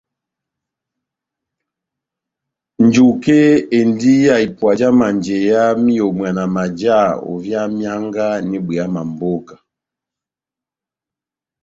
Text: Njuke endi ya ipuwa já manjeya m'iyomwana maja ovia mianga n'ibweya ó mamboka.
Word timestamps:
Njuke 2.83 3.37
endi 3.77 4.13
ya 4.27 4.35
ipuwa 4.47 4.71
já 4.79 4.89
manjeya 4.99 5.63
m'iyomwana 5.81 6.43
maja 6.55 6.99
ovia 7.31 7.61
mianga 7.75 8.25
n'ibweya 8.47 8.85
ó 8.89 8.91
mamboka. 8.95 9.55